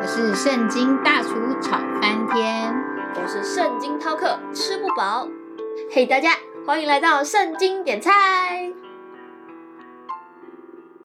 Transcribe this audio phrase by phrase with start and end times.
[0.00, 2.72] 我是圣经大厨炒翻天，
[3.16, 5.28] 我是圣经饕客吃不饱。
[5.90, 8.72] 嘿，大家欢迎来到圣经点菜。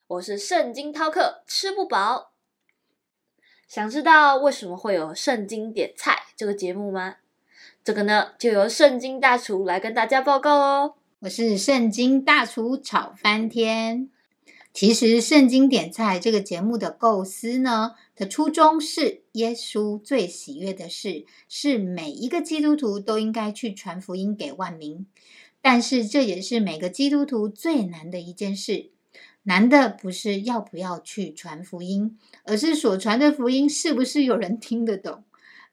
[0.05, 2.33] 我是圣经饕客吃不饱。
[3.67, 7.16] 想知道为什么会有圣经点菜这个节目吗？
[7.84, 10.94] 这个呢，就由圣经大厨来跟大家报告哦。
[11.21, 14.10] 我是圣经大厨炒翻天。
[14.73, 25.05] 其实，《圣经点菜》这个节目的构思呢的初衷是，耶稣最喜悦的事是每一个基督徒都应该去传福音给万民。
[25.61, 28.89] 但是，这也是每个基督徒最难的一件事。
[29.43, 35.23] 难的不是要不要去传福音，而是所传的福音是不是有人听得懂。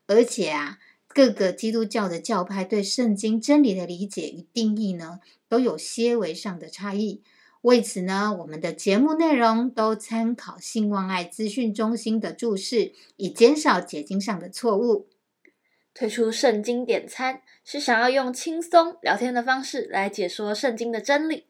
[0.07, 7.23] 而且啊，各个基督教的教派对圣经真理的理解与定义呢，都有些微上的差异。
[7.63, 15.09] 为此呢，我们的节目内容都参考信望爱资讯中心的注释，以减少解经上的错误。
[15.93, 21.45] 推出圣经点餐是想要用轻松聊天的方式来解说圣经的真理。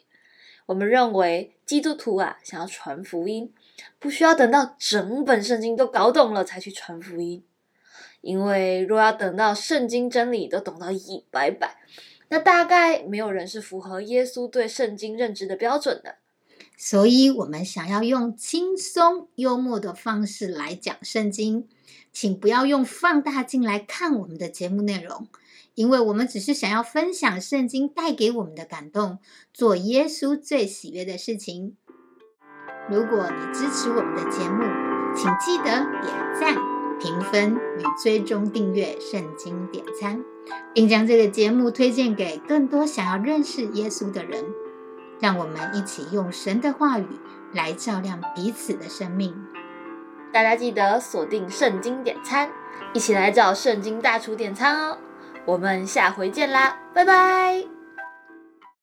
[0.67, 3.53] 我们认为基督徒啊，想要传福音，
[4.01, 7.45] 不需要等到整本圣经都搞懂了才去传福音，
[8.21, 11.77] 因为若要等到圣经真理都懂到一百百。
[12.31, 16.17] 那大概没有人是符合耶稣对圣经认知的标准的，
[16.77, 21.69] 所以我们想要用轻松幽默的方式来讲圣经，
[22.13, 25.27] 请不要用放大镜来看我们的节目内容，
[25.75, 29.19] 因为我们只是想要分享圣经带给我们的感动，
[29.53, 31.77] 做耶稣最喜悦的事情。
[32.89, 34.63] 如果你支持我们的节目，
[35.15, 36.57] 请记得点赞、
[37.01, 40.23] 评分与追踪订阅圣经点餐。
[40.75, 44.45] 并将这个节目推荐给更多想要认识耶稣的人，
[45.19, 47.07] 让我们一起用神的话语
[47.53, 49.35] 来照亮彼此的生命。
[50.33, 52.51] 大家记得锁定圣经点餐，
[52.93, 54.99] 一起来找圣经大厨点餐哦！
[55.45, 57.80] 我们下回见啦，拜拜。